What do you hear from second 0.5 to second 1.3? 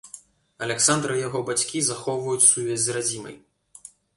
Аляксандр і